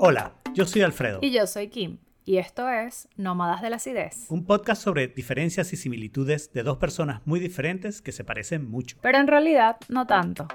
[0.00, 1.18] Hola, yo soy Alfredo.
[1.22, 1.98] Y yo soy Kim.
[2.24, 4.30] Y esto es Nómadas de la Acidez.
[4.30, 8.96] Un podcast sobre diferencias y similitudes de dos personas muy diferentes que se parecen mucho.
[9.02, 10.46] Pero en realidad no tanto.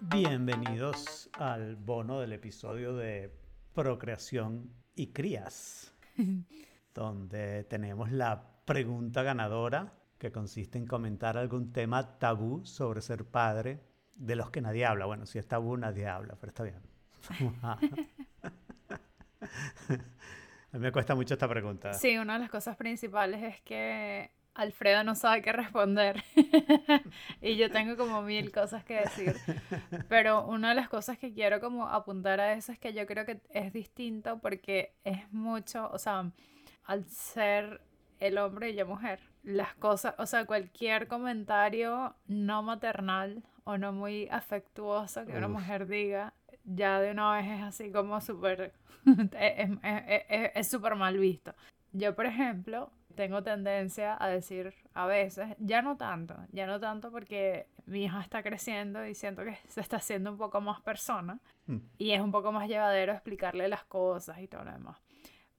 [0.00, 3.30] Bienvenidos al bono del episodio de
[3.74, 5.92] Procreación y Crías,
[6.94, 9.92] donde tenemos la pregunta ganadora
[10.24, 13.80] que consiste en comentar algún tema tabú sobre ser padre
[14.14, 15.04] de los que nadie habla.
[15.04, 16.80] Bueno, si es tabú, nadie habla, pero está bien.
[17.60, 17.78] a
[20.72, 21.92] mí me cuesta mucho esta pregunta.
[21.92, 26.24] Sí, una de las cosas principales es que Alfredo no sabe qué responder
[27.42, 29.36] y yo tengo como mil cosas que decir.
[30.08, 33.26] Pero una de las cosas que quiero como apuntar a eso es que yo creo
[33.26, 36.30] que es distinto porque es mucho, o sea,
[36.84, 37.82] al ser
[38.26, 39.20] el hombre y la mujer.
[39.42, 45.86] Las cosas, o sea, cualquier comentario no maternal o no muy afectuoso que una mujer
[45.86, 48.72] diga, ya de una vez es así como súper,
[50.54, 51.54] es súper mal visto.
[51.92, 57.10] Yo, por ejemplo, tengo tendencia a decir a veces, ya no tanto, ya no tanto
[57.10, 61.38] porque mi hija está creciendo y siento que se está haciendo un poco más persona
[61.66, 61.76] mm.
[61.98, 65.03] y es un poco más llevadero explicarle las cosas y todo lo demás.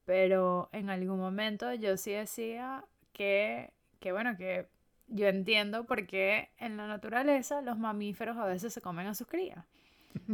[0.06, 4.68] Pero en algún momento yo sí decía que, que bueno, que
[5.08, 9.28] yo entiendo por qué en la naturaleza los mamíferos a veces se comen a sus
[9.28, 9.66] crías.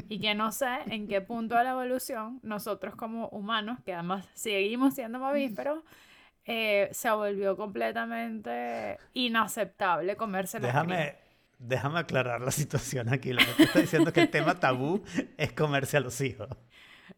[0.09, 4.27] Y que no sé en qué punto de la evolución nosotros como humanos, que además
[4.35, 5.83] seguimos siendo mamíferos,
[6.45, 11.15] eh, se volvió completamente inaceptable comerse la déjame,
[11.61, 13.33] Déjame aclarar la situación aquí.
[13.33, 15.03] Lo que te está diciendo es que el tema tabú
[15.37, 16.49] es comerse a los hijos.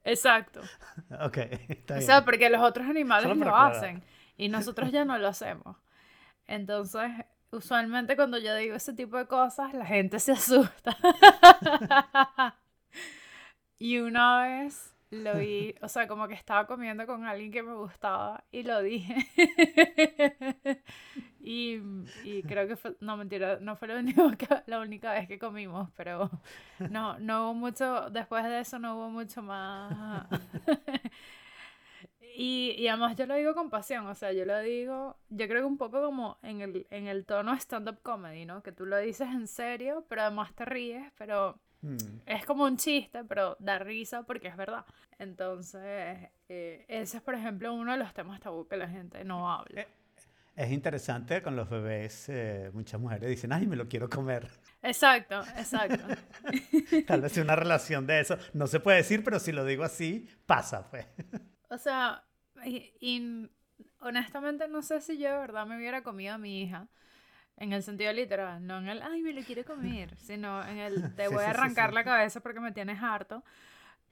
[0.03, 0.61] Exacto.
[1.21, 2.03] ok, está bien.
[2.03, 4.03] O sea, porque los otros animales lo hacen
[4.37, 5.77] y nosotros ya no lo hacemos.
[6.47, 7.11] Entonces,
[7.51, 10.97] usualmente cuando yo digo ese tipo de cosas, la gente se asusta.
[13.79, 17.73] y una vez lo vi, o sea, como que estaba comiendo con alguien que me
[17.75, 19.15] gustaba y lo dije.
[21.39, 21.79] y,
[22.23, 25.89] y, creo que fue, no mentira, no fue la única, la única vez que comimos,
[25.95, 26.29] pero
[26.89, 30.27] no, no hubo mucho, después de eso no hubo mucho más.
[32.35, 35.61] y, y además yo lo digo con pasión, o sea, yo lo digo, yo creo
[35.61, 38.63] que un poco como en el, en el tono stand-up comedy, ¿no?
[38.63, 41.97] Que tú lo dices en serio, pero además te ríes, pero Hmm.
[42.25, 44.85] Es como un chiste, pero da risa porque es verdad.
[45.19, 49.51] Entonces, eh, ese es, por ejemplo, uno de los temas tabú que la gente no
[49.51, 49.81] habla.
[49.81, 49.87] Eh,
[50.55, 54.49] es interesante con los bebés, eh, muchas mujeres dicen, ay, me lo quiero comer.
[54.81, 56.05] Exacto, exacto.
[57.05, 58.37] Tal vez una relación de eso.
[58.53, 61.05] No se puede decir, pero si lo digo así, pasa, pues.
[61.69, 62.23] O sea,
[62.65, 63.49] y,
[63.99, 66.87] honestamente no sé si yo de verdad me hubiera comido a mi hija.
[67.57, 71.15] En el sentido literal, no en el, ay, me lo quiero comer, sino en el,
[71.15, 73.43] te voy a arrancar la cabeza porque me tienes harto.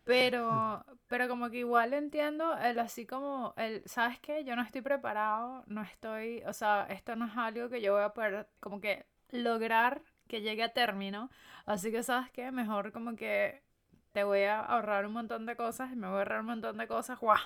[0.04, 4.44] Pero, pero como que igual entiendo el así como el, ¿sabes qué?
[4.44, 8.04] Yo no estoy preparado, no estoy, o sea, esto no es algo que yo voy
[8.04, 11.30] a poder como que lograr que llegue a término.
[11.66, 12.52] Así que, ¿sabes qué?
[12.52, 13.64] Mejor como que
[14.12, 16.78] te voy a ahorrar un montón de cosas y me voy a ahorrar un montón
[16.78, 17.40] de cosas, ¡guau!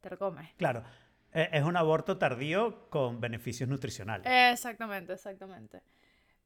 [0.00, 0.52] Te lo comes.
[0.54, 0.84] Claro.
[1.32, 4.26] Eh, es un aborto tardío con beneficios nutricionales.
[4.52, 5.82] Exactamente, exactamente.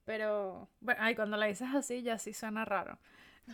[0.04, 2.98] Pero, bueno, ay, cuando la dices así ya sí suena raro.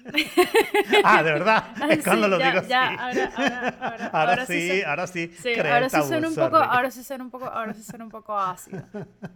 [1.04, 1.64] ah, de verdad.
[1.90, 5.28] Es cuando lo digo ya, Ahora, ahora, ahora, sí, ahora sí.
[5.28, 8.10] sí ahora sí suena un poco, ahora sí suena un poco, ahora sí suena un
[8.10, 8.84] poco ácido.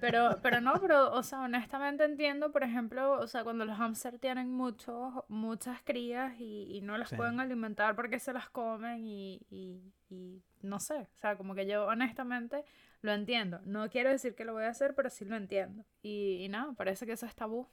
[0.01, 4.21] Pero, pero no, pero, o sea, honestamente entiendo, por ejemplo, o sea, cuando los hamsters
[4.21, 9.41] tienen muchos, muchas crías y, y no las pueden alimentar porque se las comen y,
[9.51, 12.65] y, y no sé, o sea, como que yo honestamente
[13.03, 13.61] lo entiendo.
[13.65, 15.85] No quiero decir que lo voy a hacer, pero sí lo entiendo.
[16.03, 17.67] Y, y nada, parece que eso es tabú.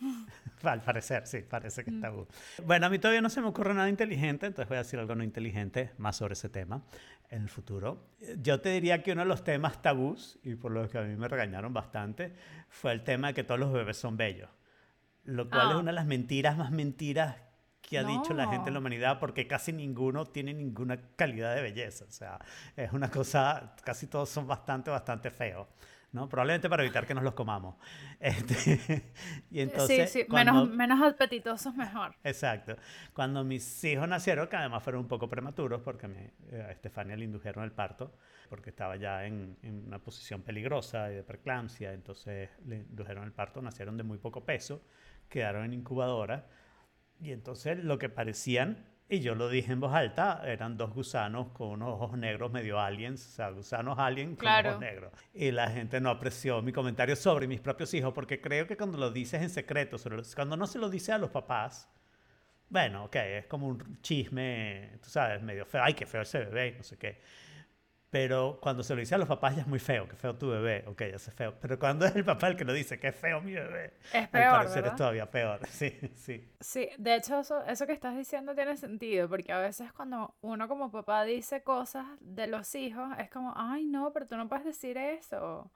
[0.62, 2.00] Al parecer, sí, parece que es mm.
[2.00, 2.26] tabú.
[2.64, 5.14] Bueno, a mí todavía no se me ocurre nada inteligente, entonces voy a decir algo
[5.14, 6.82] no inteligente más sobre ese tema
[7.30, 8.08] en el futuro.
[8.40, 11.16] Yo te diría que uno de los temas tabús, y por lo que a mí
[11.16, 12.32] me regañaron bastante,
[12.68, 14.50] fue el tema de que todos los bebés son bellos.
[15.24, 15.78] Lo cual es ah.
[15.78, 17.36] una de las mentiras más mentiras
[17.82, 21.62] que ha dicho la gente en la humanidad, porque casi ninguno tiene ninguna calidad de
[21.62, 22.04] belleza.
[22.06, 22.38] O sea,
[22.76, 25.66] es una cosa, casi todos son bastante, bastante feos.
[26.18, 26.28] ¿No?
[26.28, 27.76] Probablemente para evitar que nos los comamos.
[28.20, 29.04] Este,
[29.48, 32.16] y entonces, sí, sí, menos, menos apetitosos mejor.
[32.24, 32.76] Exacto.
[33.12, 37.16] Cuando mis hijos nacieron, que además fueron un poco prematuros, porque me, eh, a Estefania
[37.16, 38.12] le indujeron el parto,
[38.48, 43.62] porque estaba ya en, en, una posición peligrosa de preeclampsia, entonces le indujeron el parto,
[43.62, 44.82] nacieron de muy poco peso,
[45.28, 46.48] quedaron en incubadora,
[47.20, 51.48] y entonces lo que parecían Y yo lo dije en voz alta, eran dos gusanos
[51.52, 55.12] con unos ojos negros medio aliens, o sea, gusanos aliens con ojos negros.
[55.32, 58.98] Y la gente no apreció mi comentario sobre mis propios hijos, porque creo que cuando
[58.98, 59.96] lo dices en secreto,
[60.34, 61.88] cuando no se lo dice a los papás,
[62.68, 66.74] bueno, ok, es como un chisme, tú sabes, medio feo, ay, qué feo ese bebé,
[66.76, 67.18] no sé qué.
[68.10, 70.48] Pero cuando se lo dice a los papás ya es muy feo, que feo tu
[70.48, 71.54] bebé, ok, ya es feo.
[71.60, 74.44] Pero cuando es el papá el que lo dice, que feo mi bebé, es peor.
[74.44, 76.50] Al parecer es todavía peor, sí, sí.
[76.58, 80.68] Sí, de hecho eso, eso que estás diciendo tiene sentido, porque a veces cuando uno
[80.68, 84.64] como papá dice cosas de los hijos, es como, ay no, pero tú no puedes
[84.64, 85.70] decir eso.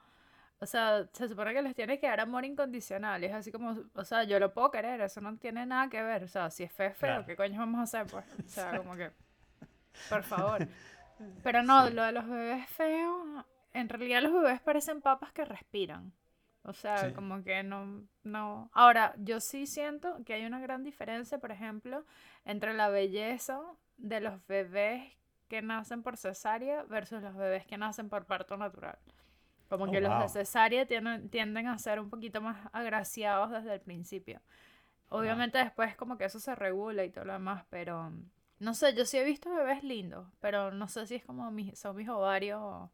[0.58, 3.20] O sea, se supone que les tienes que dar amor incondicional.
[3.20, 6.00] Y es así como, o sea, yo lo puedo querer, eso no tiene nada que
[6.00, 6.23] ver.
[6.23, 8.06] O sea, si es feo, feo, ¿qué coño vamos a hacer?
[8.06, 9.11] Pues, o sea, como que,
[10.08, 10.67] por favor.
[11.42, 16.12] Pero no, lo de los bebés feos, en realidad los bebés parecen papas que respiran.
[16.64, 18.70] O sea, como que no, no.
[18.72, 22.04] Ahora, yo sí siento que hay una gran diferencia, por ejemplo,
[22.44, 23.60] entre la belleza
[23.96, 25.02] de los bebés
[25.48, 28.98] que nacen por cesárea versus los bebés que nacen por parto natural.
[29.68, 33.75] Como oh, que los de cesárea tienden, tienden a ser un poquito más agraciados desde
[33.75, 34.40] el principio.
[35.08, 38.12] Obviamente después como que eso se regula y todo lo demás, pero
[38.62, 41.76] no sé, yo sí he visto bebés lindos, pero no sé si es como mis,
[41.76, 42.88] son mis ovarios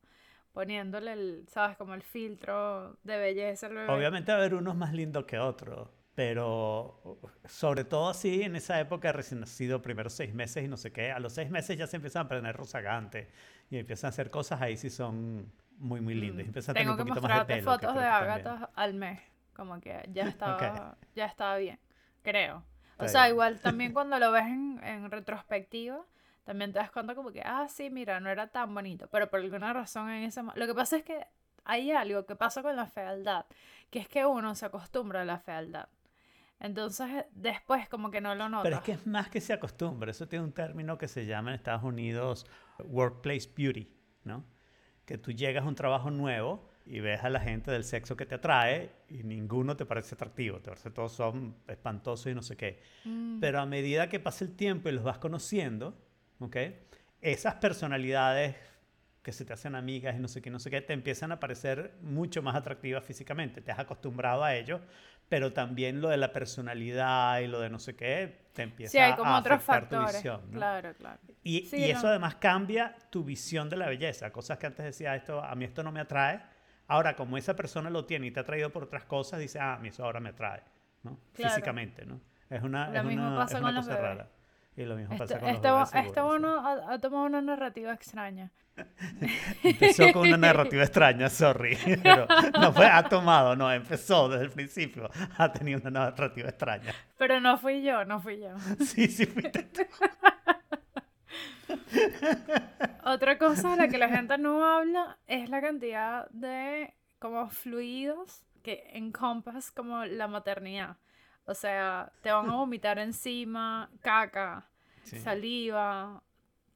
[0.52, 1.76] poniéndole el, ¿sabes?
[1.76, 3.92] Como el filtro de belleza al bebé.
[3.92, 8.80] Obviamente va a haber unos más lindos que otros, pero sobre todo así en esa
[8.80, 11.86] época recién nacido, primeros seis meses y no sé qué, a los seis meses ya
[11.86, 13.28] se empiezan a poner rozagantes
[13.68, 16.46] y empiezan a hacer cosas ahí sí son muy, muy lindas.
[16.46, 16.48] Mm.
[16.48, 19.20] Empiezan a tener un poquito más de pelo fotos de Agatha al mes,
[19.52, 21.78] como que ya estaba, ya estaba bien,
[22.22, 22.64] creo.
[22.98, 26.04] O sea, igual también cuando lo ves en, en, retrospectiva,
[26.44, 29.40] también te das cuenta como que, ah, sí, mira, no era tan bonito, pero por
[29.40, 30.42] alguna razón en ese...
[30.54, 31.26] Lo que pasa es que
[31.64, 33.46] hay algo que pasa con la fealdad,
[33.90, 35.88] que es que uno se acostumbra a la fealdad.
[36.60, 38.64] Entonces, después como que no lo nota.
[38.64, 40.10] Pero es que es más que se acostumbra.
[40.10, 42.46] Eso tiene un término que se llama en Estados Unidos
[42.78, 43.88] Workplace Beauty,
[44.24, 44.44] ¿no?
[45.04, 48.24] Que tú llegas a un trabajo nuevo y ves a la gente del sexo que
[48.24, 52.56] te atrae y ninguno te parece atractivo, te parece todos son espantosos y no sé
[52.56, 52.80] qué.
[53.04, 53.40] Mm.
[53.40, 55.94] Pero a medida que pasa el tiempo y los vas conociendo,
[56.40, 56.56] ¿ok?
[57.20, 58.56] Esas personalidades
[59.22, 61.38] que se te hacen amigas y no sé qué, no sé qué, te empiezan a
[61.38, 63.60] parecer mucho más atractivas físicamente.
[63.60, 64.80] Te has acostumbrado a ello,
[65.28, 68.98] pero también lo de la personalidad y lo de no sé qué te empieza sí,
[68.98, 70.10] hay como a otros factores.
[70.10, 70.40] tu visión.
[70.52, 71.20] Claro, claro.
[71.42, 74.32] Y, y eso además cambia tu visión de la belleza.
[74.32, 76.40] Cosas que antes decía esto, a mí esto no me atrae
[76.88, 79.78] Ahora, como esa persona lo tiene y te ha traído por otras cosas, dice, ah,
[79.84, 80.62] eso ahora me atrae,
[81.02, 81.18] ¿no?
[81.32, 82.20] Físicamente, ¿no?
[82.48, 84.28] Es una, es una, es una cosa rara.
[84.78, 88.50] Y lo mismo pasa con los bebés, Este uno ha, tomado una narrativa extraña.
[89.64, 91.76] empezó con una narrativa extraña, sorry.
[92.02, 92.28] Pero
[92.60, 95.10] no fue ha tomado, no, empezó desde el principio.
[95.36, 96.94] Ha tenido una narrativa extraña.
[97.18, 98.54] Pero no fui yo, no fui yo.
[98.84, 99.82] Sí, sí fuiste tú.
[103.04, 108.44] Otra cosa de la que la gente no habla es la cantidad de como fluidos
[108.62, 110.96] que encompass como la maternidad.
[111.44, 114.68] O sea, te van a vomitar encima, caca,
[115.02, 116.22] saliva,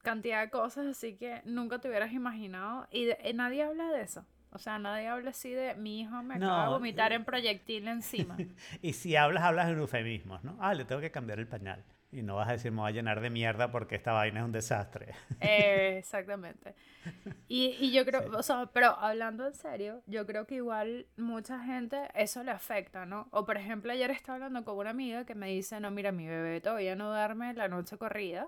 [0.01, 2.87] cantidad de cosas así que nunca te hubieras imaginado.
[2.91, 4.25] Y, nadie habla de eso.
[4.51, 8.37] O sea, nadie habla así de mi hijo me acaba de vomitar en proyectil encima.
[8.81, 10.57] y si hablas, hablas en eufemismos, ¿no?
[10.59, 11.83] Ah, le tengo que cambiar el pañal.
[12.13, 14.45] Y no vas a decir, me voy a llenar de mierda porque esta vaina es
[14.45, 15.13] un desastre.
[15.41, 16.73] Eh, exactamente.
[17.47, 21.59] Y, y yo creo, o sea, pero hablando en serio, yo creo que igual mucha
[21.59, 23.27] gente eso le afecta, ¿no?
[23.31, 26.27] O por ejemplo, ayer estaba hablando con una amiga que me dice, no, mira, mi
[26.27, 28.47] bebé todavía no duerme la noche corrida.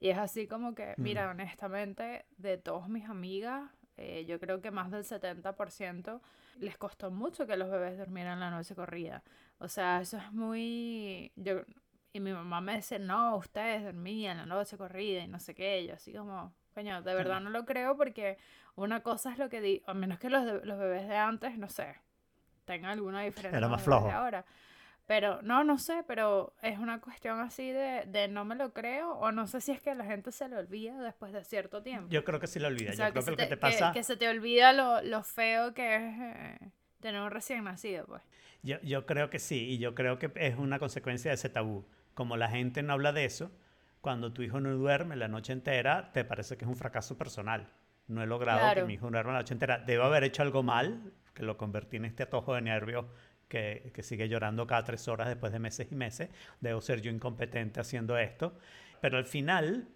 [0.00, 4.70] Y es así como que, mira, honestamente, de todas mis amigas, eh, yo creo que
[4.70, 6.20] más del 70%
[6.60, 9.22] les costó mucho que los bebés durmieran la noche corrida.
[9.58, 11.32] O sea, eso es muy...
[11.36, 11.62] Yo,
[12.14, 15.84] y mi mamá me dice, no, ustedes dormían la noche corrida y no sé qué.
[15.84, 18.38] Yo así como, coño, de verdad no lo creo porque
[18.76, 21.68] una cosa es lo que digo, a menos que los, los bebés de antes, no
[21.68, 21.96] sé,
[22.66, 23.58] tengan alguna diferencia.
[23.58, 24.08] Era más flojo.
[24.12, 24.44] ahora.
[25.06, 29.14] Pero no, no sé, pero es una cuestión así de, de, no me lo creo
[29.14, 32.08] o no sé si es que la gente se lo olvida después de cierto tiempo.
[32.10, 32.92] Yo creo que sí lo olvida.
[32.92, 33.92] yo creo que, lo que te pasa...
[33.92, 38.22] Que, se te olvida lo, lo feo que es eh, tener un recién nacido, pues.
[38.62, 41.84] Yo, yo creo que sí, y yo creo que es una consecuencia de ese tabú
[42.14, 43.50] como la gente no habla de eso,
[44.00, 47.68] cuando tu hijo no duerme la noche entera, te parece que es un fracaso personal.
[48.06, 49.78] No he logrado que mi hijo duerma la noche entera.
[49.78, 53.06] Debo haber hecho algo mal, que lo convertí en este atojo de nervios
[53.48, 56.28] que, que, sigue llorando cada tres horas después de meses y meses.
[56.60, 58.58] Debo ser yo incompetente haciendo esto.
[59.00, 59.88] Pero al final,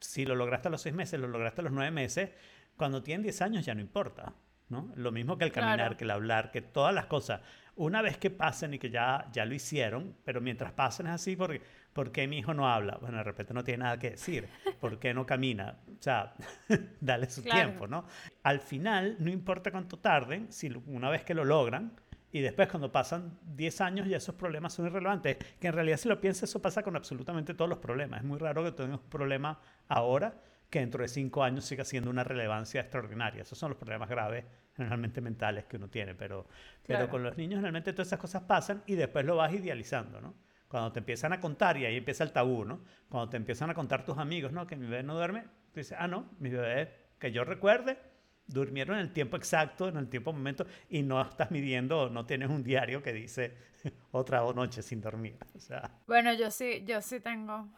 [0.00, 2.30] si lo lograste a los seis meses, lo lograste a los nueve meses,
[2.76, 4.34] cuando tienen diez años ya no importa.
[4.68, 4.90] ¿no?
[4.96, 7.42] Lo mismo que el caminar, que el hablar, que todas las cosas.
[7.76, 11.36] Una vez que pasen y que ya, ya lo hicieron, pero mientras pasen es así,
[11.36, 11.62] porque,
[11.92, 12.98] ¿por qué mi hijo no habla?
[13.00, 14.48] Bueno, de repente no tiene nada que decir.
[14.80, 15.78] ¿Por qué no camina?
[15.88, 16.34] O sea,
[17.00, 18.04] dale su tiempo, ¿no?
[18.42, 21.92] Al final, no importa cuánto tarden, si una vez que lo logran,
[22.32, 25.36] y después cuando pasan 10 años ya esos problemas son irrelevantes.
[25.60, 28.20] Que en realidad si lo piensas eso pasa con absolutamente todos los problemas.
[28.20, 30.34] Es muy raro que tengas un problema ahora
[30.70, 33.42] que dentro de 5 años siga siendo una relevancia extraordinaria.
[33.42, 36.14] Esos son los problemas graves generalmente mentales que uno tiene.
[36.14, 36.46] Pero,
[36.86, 40.34] pero con los niños generalmente todas esas cosas pasan y después lo vas idealizando, ¿no?
[40.68, 42.80] Cuando te empiezan a contar, y ahí empieza el tabú, ¿no?
[43.08, 44.66] Cuando te empiezan a contar tus amigos, ¿no?
[44.66, 47.98] Que mi bebé no duerme, tú dices, ah, no, mi bebé, que yo recuerde,
[48.46, 52.48] durmieron en el tiempo exacto, en el tiempo momento, y no estás midiendo, no tienes
[52.48, 53.54] un diario que dice
[54.12, 55.36] otra noche sin dormir.
[55.54, 55.90] O sea.
[56.06, 57.68] Bueno, yo sí, yo sí tengo.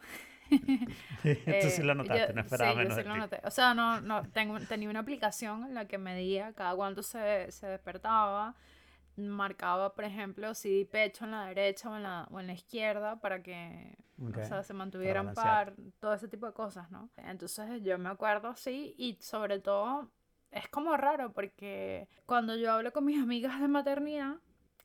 [1.23, 2.97] Esto sí lo eh, notaste, no esperaba sí, menos.
[2.97, 3.39] Yo sí lo noté.
[3.43, 7.51] O sea, no, no, tengo, tenía una aplicación en la que medía cada cuánto se,
[7.51, 8.55] se despertaba.
[9.17, 12.53] Marcaba, por ejemplo, si di pecho en la derecha o en la, o en la
[12.53, 17.09] izquierda para que o sea, se mantuvieran par, todo ese tipo de cosas, ¿no?
[17.17, 20.09] Entonces yo me acuerdo así y sobre todo
[20.51, 24.35] es como raro porque cuando yo hablo con mis amigas de maternidad,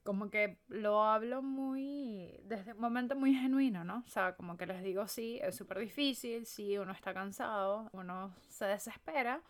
[0.02, 4.02] como que lo hablo muy, desde un momento muy genuino, ¿no?
[4.06, 8.34] O sea, como que les digo, sí, es súper difícil, sí, uno está cansado, uno
[8.48, 9.42] se desespera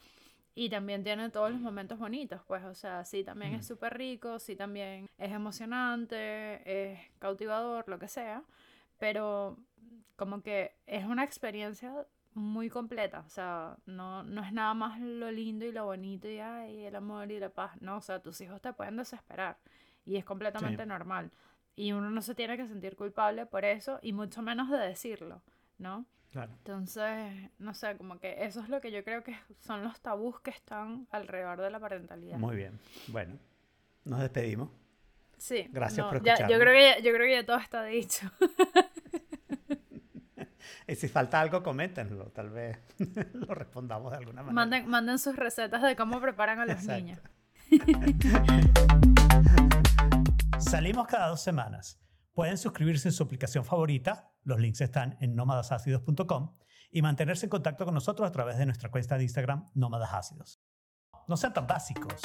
[0.55, 4.39] y también tiene todos los momentos bonitos, pues, o sea, sí, también es súper rico,
[4.41, 8.43] sí, también es emocionante, es cautivador, lo que sea,
[8.99, 9.57] pero
[10.17, 15.31] como que es una experiencia muy completa, o sea, no, no es nada más lo
[15.31, 18.41] lindo y lo bonito y ay, el amor y la paz, no, o sea, tus
[18.41, 19.59] hijos te pueden desesperar
[20.05, 21.31] y es completamente normal.
[21.77, 25.43] Y uno no se tiene que sentir culpable por eso y mucho menos de decirlo,
[25.79, 26.07] ¿no?
[26.31, 26.53] Claro.
[26.59, 30.41] Entonces, no sé, como que eso es lo que yo creo que son los tabús
[30.41, 32.39] que están alrededor de la parentalidad.
[32.39, 32.79] Muy bien.
[33.09, 33.39] Bueno,
[34.05, 34.71] nos despedimos.
[35.39, 35.67] Sí.
[35.71, 36.51] Gracias por escucharnos.
[36.51, 38.31] yo, creo que yo creo que ya todo está dicho.
[40.91, 42.25] Y si falta algo, coméntenlo.
[42.27, 42.77] Tal vez
[43.35, 44.53] lo respondamos de alguna manera.
[44.53, 47.21] Manden, manden sus recetas de cómo preparan a los niños.
[50.61, 51.99] Salimos cada dos semanas.
[52.35, 54.31] Pueden suscribirse en su aplicación favorita.
[54.45, 56.55] Los links están en nómadasácidos.com
[56.93, 60.63] y mantenerse en contacto con nosotros a través de nuestra cuenta de Instagram Nómadas Ácidos.
[61.27, 62.21] No sean tan básicos.